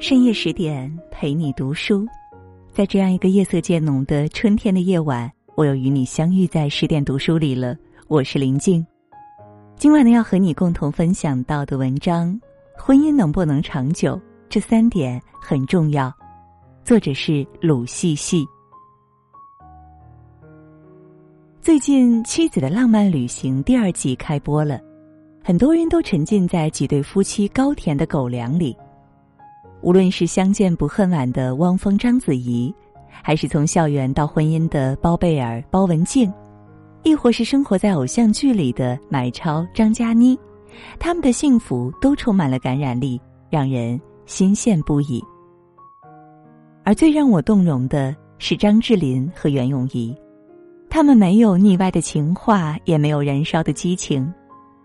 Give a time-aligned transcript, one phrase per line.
[0.00, 2.06] 深夜十点陪你读书，
[2.72, 7.76] 在这样一个夜色渐浓的春天的夜晚，我又与你相遇在十点读书里了。
[8.08, 8.84] 我是林静，
[9.76, 12.40] 今晚呢要和你共同分享到的文章，
[12.78, 14.18] 婚姻能不能长久，
[14.48, 16.10] 这三点很重要。
[16.82, 18.42] 作者是鲁细细。
[21.60, 24.80] 最近《妻子的浪漫旅行》第二季开播了，
[25.44, 28.74] 很多人都沉浸在几对夫妻高甜的狗粮里。
[29.82, 32.74] 无论是相见不恨晚的汪峰、章子怡，
[33.22, 36.30] 还是从校园到婚姻的包贝尔、包文婧，
[37.02, 40.38] 亦或是生活在偶像剧里的买超、张嘉倪，
[40.98, 45.22] 他们的幸福都充满了感染力，让人心羡不已。
[46.84, 50.14] 而最让我动容的是张智霖和袁咏仪，
[50.90, 54.30] 他们没有腻歪的情话，也没有燃烧的激情，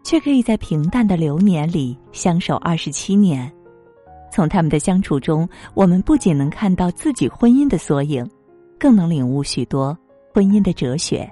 [0.04, 3.52] 却可以在平淡的流年里相守二十七年。
[4.36, 8.30] 从他们的相处中，我们不仅能看到自己婚姻的缩影，
[8.78, 9.98] 更能领悟许多
[10.34, 11.26] 婚姻的哲学。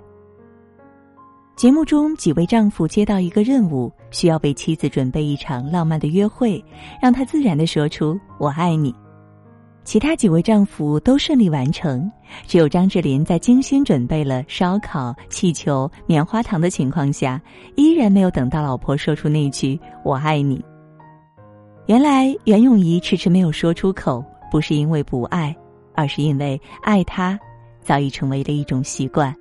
[1.57, 6.63] 节目中几位丈夫接到一个任务，需要为妻子准备一场浪漫的约会，
[7.01, 8.95] 让她自然的说出“我爱你”。
[9.83, 12.09] 其他几位丈夫都顺利完成，
[12.47, 17.41] 只有张智霖在精心准备了烧烤、气球、棉花糖的情况下，
[17.75, 20.63] 依然没有等到老婆说出那句“我爱你”。
[21.85, 25.53] 原来袁咏仪迟迟没有说出口，不是因为不爱，
[25.93, 27.37] 而是因为爱他，
[27.81, 29.35] 早已成为了一种习惯。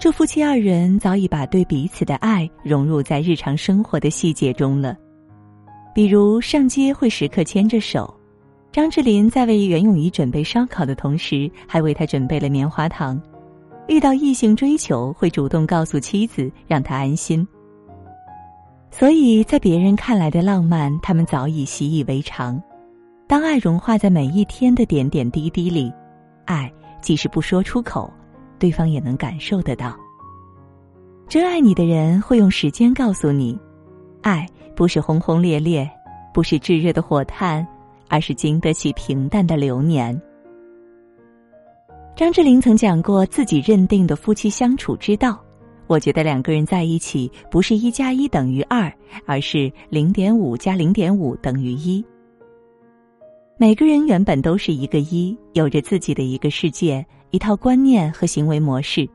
[0.00, 4.96] 这夫妻二人早已把对彼此的爱融入在日常生活的细节中了，
[5.94, 8.18] 比如上街会时刻牵着手，
[8.72, 13.20] 张智霖在为袁咏仪准备烧烤的同时，还为她准备了棉花糖；
[13.86, 17.46] 遇到异性追求，会主动告诉妻子，让她安心。
[18.90, 22.60] 所以在别人看来的浪漫，他们早已习以为常。
[23.26, 25.92] 当爱融化在每一天的点点滴滴里，
[26.46, 28.10] 爱即使不说出口，
[28.58, 29.94] 对方也能感受得到。
[31.28, 33.56] 真爱你的人会用时间告诉你，
[34.22, 35.88] 爱不是轰轰烈烈，
[36.32, 37.64] 不是炙热的火炭，
[38.08, 40.18] 而是经得起平淡的流年。
[42.16, 45.38] 张智霖曾讲过自己认定的夫妻相处之道。
[45.88, 48.92] 我觉得两个人在一起不是一加一等于二，
[49.26, 52.04] 而是零点五加零点五等于一。
[53.56, 59.08] 每个人原本都是一个一，有着自己的一个世界、一套观念和行为模式，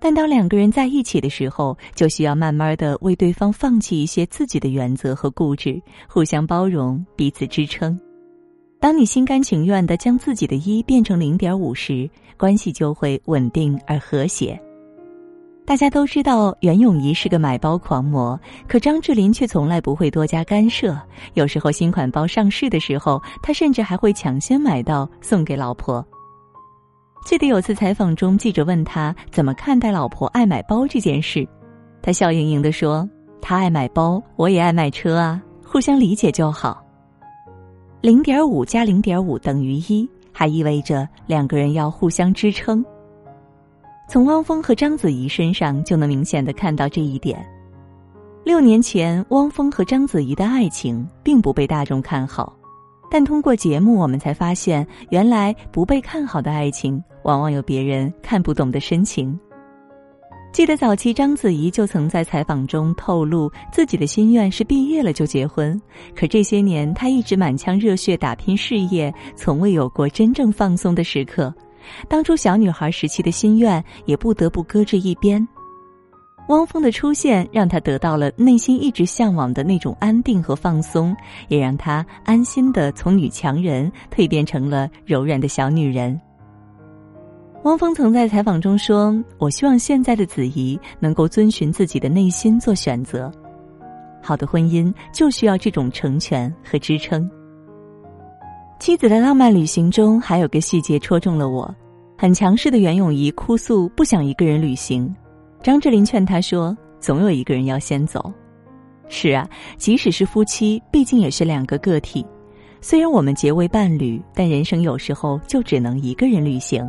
[0.00, 7.98] 但当两个人在一起的时候，就需要慢慢的为对方放弃一些自己的原则和固执，互相包容，彼此支撑。
[8.78, 14.58] 当你心甘情愿的将自己的一变成零点五时，关系就会稳定而和谐。
[15.66, 18.38] 大家都知道袁咏仪是个买包狂魔，
[18.68, 20.96] 可张智霖却从来不会多加干涉。
[21.34, 26.06] 有时候新款包上市的时候，他甚至还会抢先买到送给老婆。
[27.24, 31.44] 记得有次采访中，记者问他怎么看待老婆爱买包这件事，
[32.00, 33.06] 他笑盈盈的说
[33.42, 36.80] ：“他爱买包，我也爱买车啊，互相理解就好。”
[38.00, 42.84] 零点五加零点五等于一，还意味着两个人要互相支撑。
[44.08, 47.44] 从汪峰和章子怡身上就能明显的看到这一点。
[48.44, 52.56] 六年前，汪峰和章子怡的爱情并不被大众看好，
[53.10, 59.36] 但通过节目，我们才发现，原来不被看好的爱情，往往有别人看不懂的深情。
[60.52, 65.78] 记得早期章子怡就曾在采访中透露，自己的心愿是毕业了就结婚，
[66.14, 71.52] 可这些年她一直满腔热血打拼事业，从未有过真正放松的时刻。
[72.08, 75.46] 当初小女孩时期的心愿也不得不搁置一边。
[76.48, 81.16] 汪峰的出现让她得到了内心一直向往的那种安定和放松，
[81.48, 86.20] 也让她安心的从女强人蜕变成了柔软的小女人。
[87.64, 93.28] 汪峰曾在采访中说：“我希望现在的子怡能够遵循自己的内心做选择。
[94.22, 97.28] 好的婚姻就需要这种成全和支撑。”
[98.78, 101.74] 妻子的浪漫旅行中还有个细节戳中了我，
[102.16, 105.12] 很强势的袁咏仪哭诉不想一个人旅行，
[105.62, 108.30] 张智霖劝她说：“总有一个人要先走。”
[109.08, 112.24] 是啊，即使是夫妻，毕竟也是两个个体。
[112.82, 116.86] 虽然我们结为伴侣，但人生有时候就只能一个人旅行。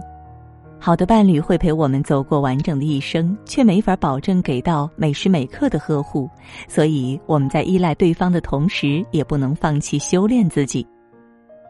[0.79, 6.29] 好的伴侣会陪我们走过完整的一生，却没法保证给到每时每刻的呵护。
[6.67, 10.85] 所以我们在依赖对方的同时，也不能放弃修炼自己。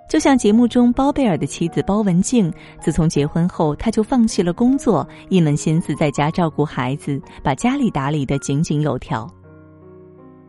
[0.09, 9.29] 就像节目中包贝尔的妻子包文婧，自从结婚后，她就放弃了工作，一门心思在家照顾孩子，把家里打理得井井有条。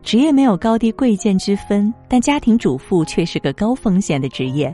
[0.01, 4.73] 职业没有高低贵贱之分，但家庭主妇却是个高风险的职业。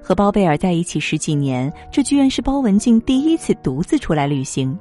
[0.00, 4.78] 和包贝尔在一起十几年，这居然是包文婧第一次独自出来旅行。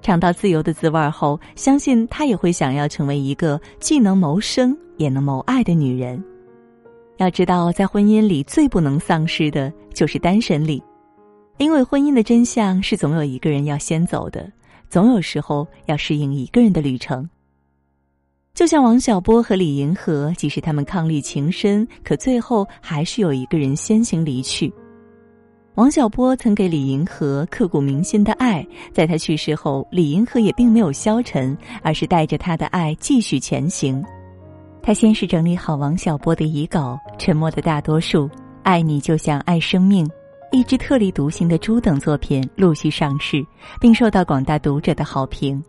[0.00, 6.22] 尝到自由的滋味后，相信她也会想要成为一个既能谋生也能谋爱的女人。
[7.18, 10.82] 要知道，在婚姻里最不能丧失的就是单身力，
[11.58, 14.50] 因为婚姻的真相是总有一个人要先走的，
[14.90, 17.28] 总有时候要适应一个人的旅程。
[18.52, 24.72] 就像王小波和李银河，即使他们伉俪情深，可最后还是有一个人先行离去。
[25.74, 34.02] 王小波曾给李银河刻骨铭心的爱，在他去世后，李银河也并没有消沉，而是带着他的爱继续前行。
[34.86, 38.28] 他先是整理好王小波的遗稿，《沉默的大多数》
[38.62, 40.06] 《爱你就像爱生命》
[40.52, 43.44] 《一只特立独行的猪》等作品陆续上市，
[43.80, 45.60] 并受到广大读者的好评。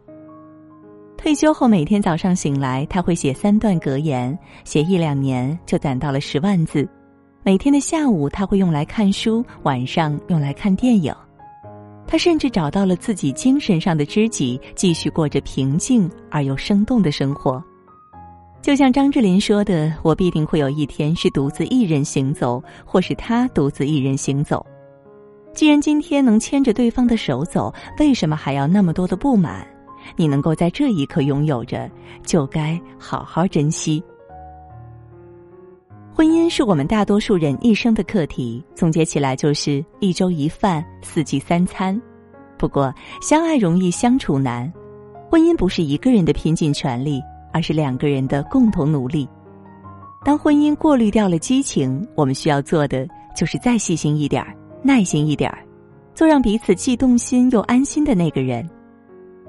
[1.18, 6.88] 退休后，每天早上醒来，他会写三段格言，写一两年就攒到了十万字。
[7.42, 11.12] 每天的下午，他会用来看书，晚上用来看电影。
[12.06, 17.60] 他甚至找到了自己精神上的知己，继续过着平静而又生动的生活。
[18.62, 24.66] 就像张智霖说的：“我必定会有一天是独自一人行走，或是他独自一人行走。
[25.54, 29.66] 既然今天能牵着对方的手走，为什么还要那么多的不满？
[30.16, 31.90] 你能够在这一刻拥有着，
[32.24, 34.04] 就该好好珍惜。”
[36.14, 42.00] 婚姻是我们大多数人一生的课题，总结起来就是一粥一饭，四季三餐。
[42.58, 44.72] 不过，相爱容易相处难，
[45.30, 47.22] 婚姻不是一个人的拼尽全力，
[47.58, 49.28] 而是两个人的共同努力。
[50.24, 55.58] 当婚姻过滤掉了激情，我们需要做的就是再细心一点儿，耐心一点儿，
[56.14, 58.70] 做让彼此既动心又安心的那个人。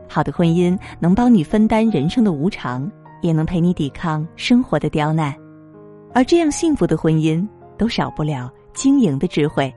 [0.08, 2.90] 好的婚姻能帮你分担人生的无常，
[3.20, 5.34] 也能陪你抵抗生活的刁难。
[6.14, 7.46] 而这样幸福的婚姻，
[7.76, 9.70] 都少不了经营的智慧。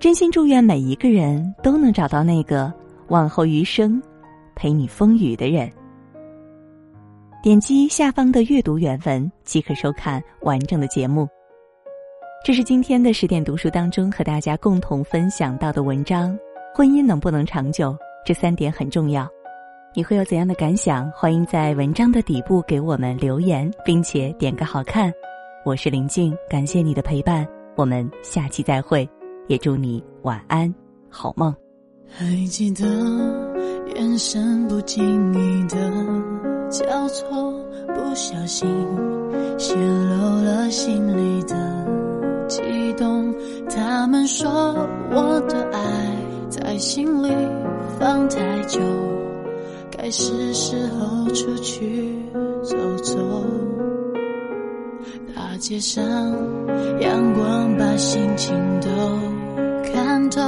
[0.00, 2.72] 真心祝愿每一个人都能找到那个
[3.08, 4.02] 往后余生
[4.54, 5.70] 陪你风雨的人。
[7.42, 11.26] 点击下方的阅读原文即可收看完整的节目。
[12.44, 16.38] 这是今天的十点读书当中和大家共同分享到的文章：
[16.72, 17.96] 婚姻能不能长久？
[18.24, 19.28] 这三点很重要。
[19.92, 21.10] 你会有怎样的感想？
[21.10, 25.12] 欢迎在文章的底部给我们留言，并且点个好看。
[25.64, 29.08] 我是林静，感谢你的陪伴，我们下期再会，
[29.48, 30.72] 也祝你晚安，
[31.10, 31.52] 好梦。
[32.06, 32.86] 还记得
[33.96, 37.52] 眼神不经意的交错，
[37.86, 38.66] 不小心
[39.58, 41.54] 泄露了心里的
[42.48, 43.34] 悸动。
[43.68, 44.74] 他们说
[45.10, 45.78] 我的爱
[46.48, 47.28] 在心里
[47.98, 48.80] 放太久。
[49.90, 52.18] 该是时候出去
[52.62, 53.18] 走走，
[55.36, 56.02] 大街上
[57.00, 58.88] 阳光把心情都
[59.92, 60.40] 看透，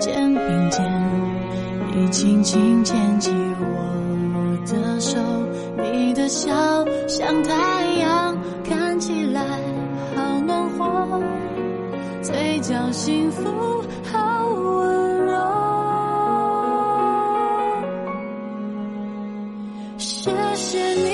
[0.00, 0.84] 肩并肩，
[1.94, 3.30] 你轻轻牵起
[3.60, 4.09] 我
[4.66, 5.18] 的手，
[5.76, 6.50] 你的笑
[7.08, 9.40] 像太阳，看起来
[10.14, 11.22] 好暖和，
[12.22, 15.34] 嘴角幸福好温柔。
[19.98, 21.09] 谢谢你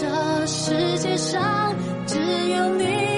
[0.00, 1.74] 这世界上
[2.06, 2.18] 只
[2.50, 3.17] 有你。